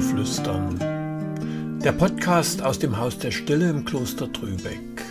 [0.00, 5.04] Klosterflüstern, der Podcast aus dem Haus der Stille im Kloster Trübeck.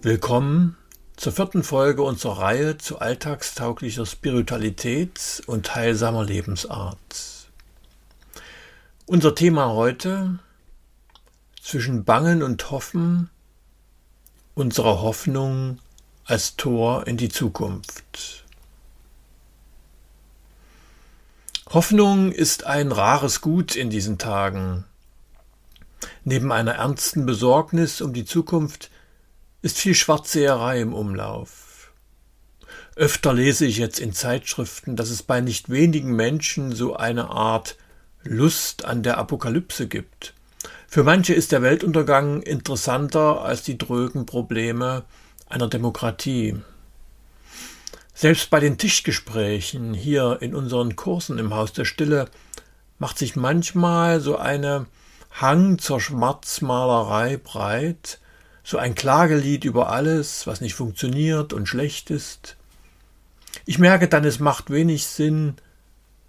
[0.00, 0.78] Willkommen
[1.16, 7.50] zur vierten Folge unserer Reihe zu alltagstauglicher Spiritualität und heilsamer Lebensart.
[9.04, 10.38] Unser Thema heute
[11.60, 13.28] zwischen Bangen und Hoffen,
[14.54, 15.80] unsere Hoffnung
[16.24, 18.46] als Tor in die Zukunft.
[21.72, 24.86] Hoffnung ist ein rares Gut in diesen Tagen.
[26.24, 28.90] Neben einer ernsten Besorgnis um die Zukunft
[29.62, 31.92] ist viel Schwarzseherei im Umlauf.
[32.96, 37.76] Öfter lese ich jetzt in Zeitschriften, dass es bei nicht wenigen Menschen so eine Art
[38.24, 40.34] Lust an der Apokalypse gibt.
[40.88, 45.04] Für manche ist der Weltuntergang interessanter als die drögen Probleme
[45.48, 46.56] einer Demokratie.
[48.14, 52.28] Selbst bei den Tischgesprächen hier in unseren Kursen im Haus der Stille
[52.98, 54.86] macht sich manchmal so eine
[55.30, 58.20] Hang zur Schwarzmalerei breit,
[58.62, 62.56] so ein Klagelied über alles, was nicht funktioniert und schlecht ist.
[63.64, 65.56] Ich merke dann, es macht wenig Sinn,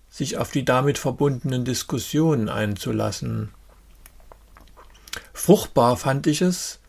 [0.10, 3.50] sich auf die damit verbundenen Diskussionen einzulassen.
[5.34, 6.80] Fruchtbar fand ich es,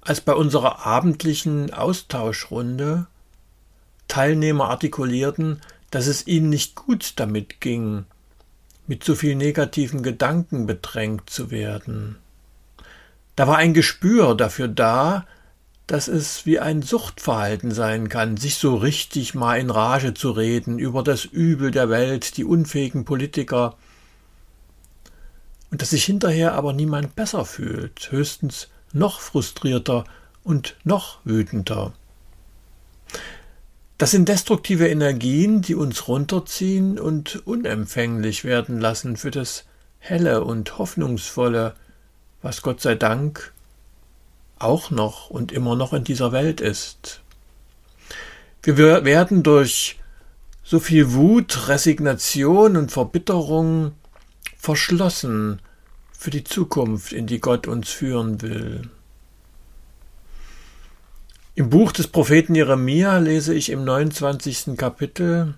[0.00, 3.06] als bei unserer abendlichen Austauschrunde
[4.16, 8.06] Teilnehmer artikulierten, dass es ihnen nicht gut damit ging,
[8.86, 12.16] mit so viel negativen Gedanken bedrängt zu werden.
[13.34, 15.26] Da war ein Gespür dafür da,
[15.86, 20.78] dass es wie ein Suchtverhalten sein kann, sich so richtig mal in Rage zu reden
[20.78, 23.76] über das Übel der Welt, die unfähigen Politiker,
[25.70, 30.04] und dass sich hinterher aber niemand besser fühlt, höchstens noch frustrierter
[30.42, 31.92] und noch wütender.
[33.98, 39.64] Das sind destruktive Energien, die uns runterziehen und unempfänglich werden lassen für das
[39.98, 41.74] Helle und Hoffnungsvolle,
[42.42, 43.54] was Gott sei Dank
[44.58, 47.22] auch noch und immer noch in dieser Welt ist.
[48.62, 49.98] Wir werden durch
[50.62, 53.92] so viel Wut, Resignation und Verbitterung
[54.58, 55.60] verschlossen
[56.12, 58.90] für die Zukunft, in die Gott uns führen will.
[61.58, 64.76] Im Buch des Propheten Jeremia lese ich im 29.
[64.76, 65.54] Kapitel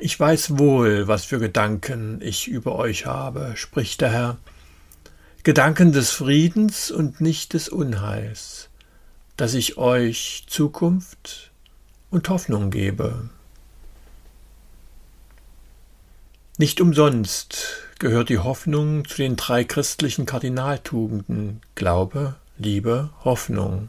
[0.00, 4.36] Ich weiß wohl, was für Gedanken ich über euch habe, spricht der Herr,
[5.44, 8.68] Gedanken des Friedens und nicht des Unheils,
[9.36, 11.52] dass ich euch Zukunft
[12.10, 13.30] und Hoffnung gebe.
[16.58, 23.88] Nicht umsonst gehört die Hoffnung zu den drei christlichen Kardinaltugenden Glaube, Liebe, Hoffnung.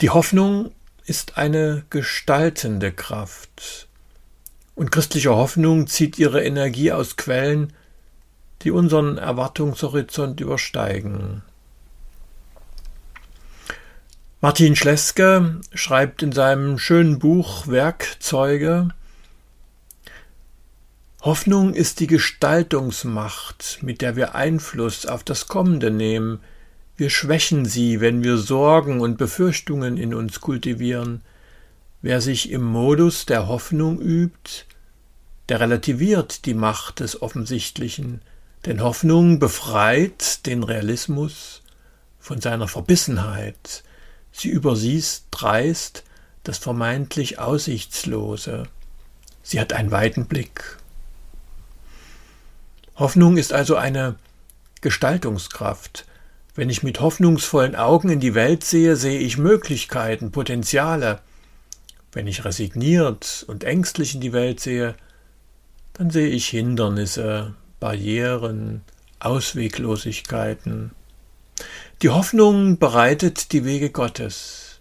[0.00, 0.72] Die Hoffnung
[1.04, 3.88] ist eine gestaltende Kraft,
[4.74, 7.72] und christliche Hoffnung zieht ihre Energie aus Quellen,
[8.62, 11.42] die unseren Erwartungshorizont übersteigen.
[14.42, 18.90] Martin Schleske schreibt in seinem schönen Buch Werkzeuge,
[21.22, 26.38] Hoffnung ist die Gestaltungsmacht, mit der wir Einfluss auf das Kommende nehmen.
[26.96, 31.20] Wir schwächen sie, wenn wir Sorgen und Befürchtungen in uns kultivieren.
[32.00, 34.64] Wer sich im Modus der Hoffnung übt,
[35.48, 38.22] der relativiert die Macht des Offensichtlichen,
[38.64, 41.62] denn Hoffnung befreit den Realismus
[42.18, 43.84] von seiner Verbissenheit.
[44.32, 46.02] Sie übersieht dreist
[46.44, 48.68] das vermeintlich Aussichtslose.
[49.42, 50.78] Sie hat einen weiten Blick.
[52.96, 54.16] Hoffnung ist also eine
[54.80, 56.06] Gestaltungskraft.
[56.56, 61.20] Wenn ich mit hoffnungsvollen Augen in die Welt sehe, sehe ich Möglichkeiten, Potenziale.
[62.12, 64.94] Wenn ich resigniert und ängstlich in die Welt sehe,
[65.92, 68.80] dann sehe ich Hindernisse, Barrieren,
[69.20, 70.92] Ausweglosigkeiten.
[72.00, 74.80] Die Hoffnung bereitet die Wege Gottes.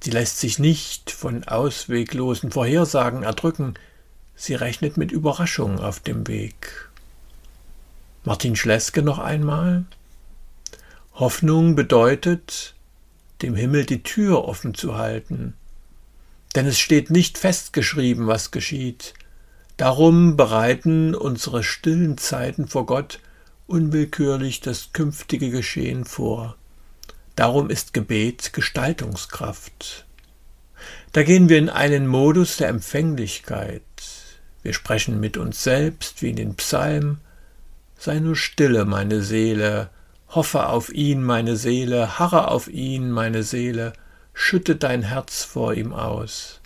[0.00, 3.74] Sie lässt sich nicht von ausweglosen Vorhersagen erdrücken,
[4.36, 6.88] sie rechnet mit Überraschung auf dem Weg.
[8.24, 9.84] Martin Schleske noch einmal.
[11.14, 12.74] Hoffnung bedeutet,
[13.40, 15.54] dem Himmel die Tür offen zu halten.
[16.54, 19.14] Denn es steht nicht festgeschrieben, was geschieht.
[19.76, 23.20] Darum bereiten unsere stillen Zeiten vor Gott
[23.66, 26.56] unwillkürlich das künftige Geschehen vor.
[27.36, 30.06] Darum ist Gebet Gestaltungskraft.
[31.12, 33.82] Da gehen wir in einen Modus der Empfänglichkeit.
[34.62, 37.20] Wir sprechen mit uns selbst wie in den Psalmen,
[37.96, 39.88] Sei nur stille, meine Seele,
[40.34, 43.92] hoffe auf ihn, meine Seele, harre auf ihn, meine Seele,
[44.32, 46.60] schütte dein Herz vor ihm aus.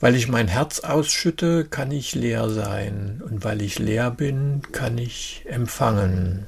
[0.00, 4.96] Weil ich mein Herz ausschütte, kann ich leer sein, und weil ich leer bin, kann
[4.98, 6.46] ich empfangen.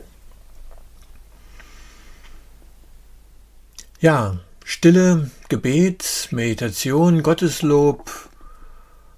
[4.00, 8.10] Ja, Stille, Gebet, Meditation, Gotteslob,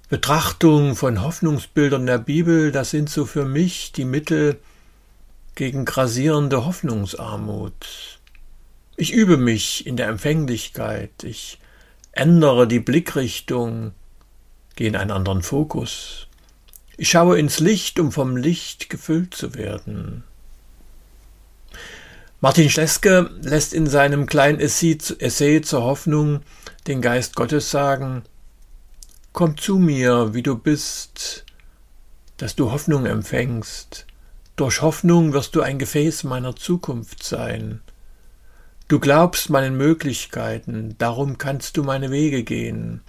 [0.09, 4.59] Betrachtung von Hoffnungsbildern der Bibel, das sind so für mich die Mittel
[5.55, 8.19] gegen grasierende Hoffnungsarmut.
[8.95, 11.59] Ich übe mich in der Empfänglichkeit, ich
[12.11, 13.93] ändere die Blickrichtung,
[14.75, 16.27] gehe in einen anderen Fokus.
[16.97, 20.23] Ich schaue ins Licht, um vom Licht gefüllt zu werden.
[22.39, 26.41] Martin Schleske lässt in seinem kleinen Essay zur Hoffnung
[26.87, 28.23] den Geist Gottes sagen,
[29.31, 31.45] Komm zu mir, wie du bist,
[32.37, 34.05] dass du Hoffnung empfängst.
[34.55, 37.81] Durch Hoffnung wirst du ein Gefäß meiner Zukunft sein.
[38.87, 43.01] Du glaubst meinen Möglichkeiten, darum kannst du meine Wege gehen.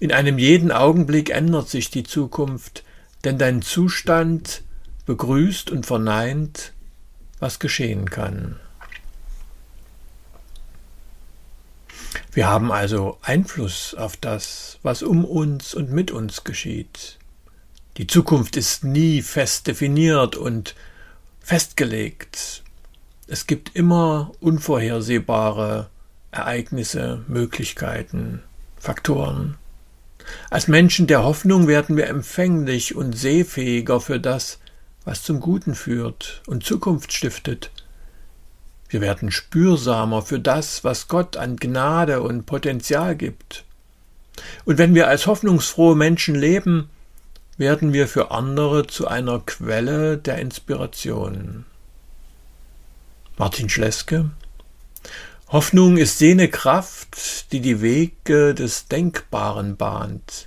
[0.00, 2.82] In einem jeden Augenblick ändert sich die Zukunft,
[3.24, 4.62] denn dein Zustand
[5.04, 6.72] begrüßt und verneint,
[7.40, 8.56] was geschehen kann.
[12.32, 17.18] Wir haben also Einfluss auf das, was um uns und mit uns geschieht.
[17.98, 20.76] Die Zukunft ist nie fest definiert und
[21.40, 22.62] festgelegt.
[23.26, 25.90] Es gibt immer unvorhersehbare
[26.30, 28.44] Ereignisse, Möglichkeiten,
[28.76, 29.56] Faktoren.
[30.48, 34.60] Als Menschen der Hoffnung werden wir empfänglich und sehfähiger für das,
[35.04, 37.72] was zum Guten führt und Zukunft stiftet.
[38.88, 43.64] Wir werden spürsamer für das, was Gott an Gnade und Potenzial gibt.
[44.64, 46.90] Und wenn wir als hoffnungsfrohe Menschen leben,
[47.58, 51.66] werden wir für andere zu einer Quelle der Inspiration.
[53.36, 54.30] Martin Schleske
[55.48, 60.46] Hoffnung ist jene Kraft, die die Wege des Denkbaren bahnt.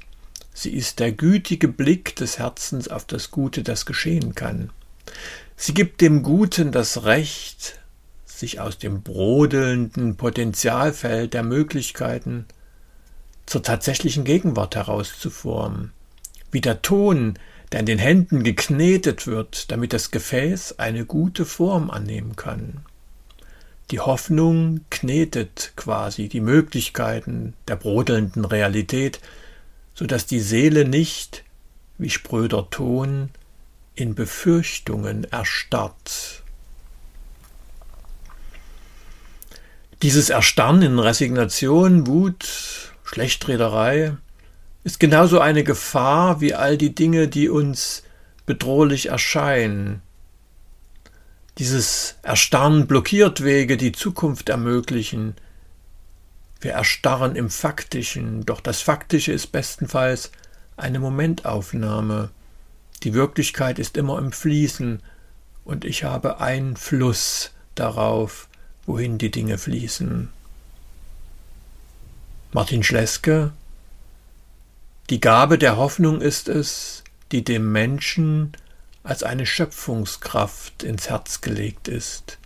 [0.54, 4.69] Sie ist der gütige Blick des Herzens auf das Gute, das geschehen kann.
[5.56, 7.80] Sie gibt dem Guten das Recht,
[8.25, 12.46] sich aus dem brodelnden Potentialfeld der Möglichkeiten
[13.48, 15.94] zur tatsächlichen Gegenwart herauszuformen,
[16.51, 17.36] wie der Ton,
[17.71, 22.81] der in den Händen geknetet wird, damit das Gefäß eine gute Form annehmen kann.
[23.92, 29.19] Die Hoffnung knetet quasi die Möglichkeiten der brodelnden Realität,
[29.94, 31.44] so dass die Seele nicht,
[31.98, 33.30] wie spröder Ton,
[33.95, 36.44] in Befürchtungen erstarrt.
[40.01, 44.18] Dieses Erstarren in Resignation, Wut, Schlechtrederei
[44.83, 48.04] ist genauso eine Gefahr wie all die Dinge, die uns
[48.45, 50.01] bedrohlich erscheinen,
[51.57, 55.36] dieses Erstarren blockiert Wege, die Zukunft ermöglichen.
[56.60, 60.31] Wir erstarren im Faktischen, doch das Faktische ist bestenfalls
[60.78, 62.30] eine Momentaufnahme.
[63.04, 65.01] Die Wirklichkeit ist immer im Fließen
[65.66, 68.48] und ich habe Einfluss darauf,
[68.86, 70.30] wohin die Dinge fließen.
[72.54, 73.51] Martin Schleske
[75.09, 78.53] Die Gabe der Hoffnung ist es, die dem Menschen
[79.03, 82.38] als eine Schöpfungskraft ins Herz gelegt ist,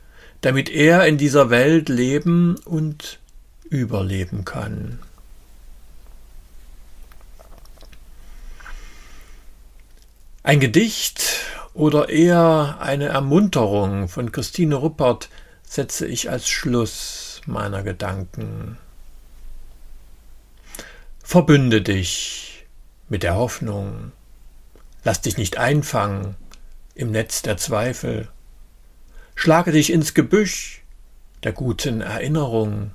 [0.42, 3.20] damit er in dieser Welt leben und
[3.70, 5.00] überleben kann.
[10.44, 15.30] Ein Gedicht oder eher eine Ermunterung von Christine Ruppert
[15.64, 18.78] setze ich als Schluss meiner Gedanken.
[21.28, 22.68] Verbünde dich
[23.10, 24.12] mit der Hoffnung,
[25.04, 26.36] lass dich nicht einfangen
[26.94, 28.30] im Netz der Zweifel.
[29.34, 30.84] Schlage dich ins Gebüsch
[31.44, 32.92] der guten Erinnerung.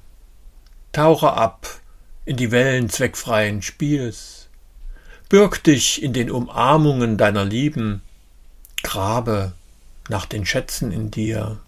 [0.93, 1.81] Tauche ab
[2.25, 4.49] in die Wellen zweckfreien Spiels.
[5.29, 8.01] Bürg dich in den Umarmungen deiner Lieben.
[8.85, 9.55] Grabe
[10.09, 11.59] nach den Schätzen in dir.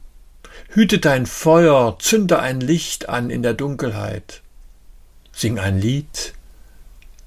[0.68, 4.42] Hüte dein Feuer, zünde ein Licht an in der Dunkelheit.
[5.32, 6.34] Sing ein Lied,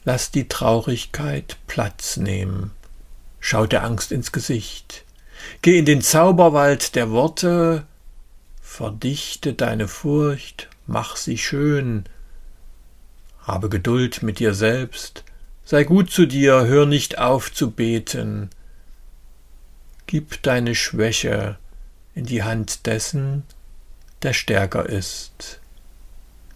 [0.05, 2.71] lass die Traurigkeit Platz nehmen
[3.47, 5.05] Schau der Angst ins Gesicht.
[5.61, 7.85] Geh in den Zauberwald der Worte,
[8.59, 12.05] verdichte deine Furcht, mach sie schön.
[13.43, 15.23] Habe Geduld mit dir selbst,
[15.63, 18.49] sei gut zu dir, hör nicht auf zu beten.
[20.07, 21.59] Gib deine Schwäche
[22.15, 23.43] in die Hand dessen,
[24.23, 25.59] der stärker ist.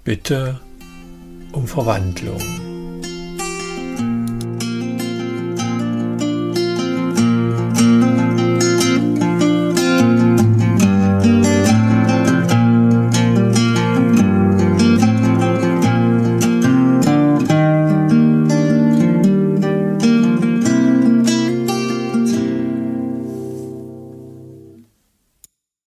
[0.04, 0.60] Bitte
[1.52, 2.69] um Verwandlung.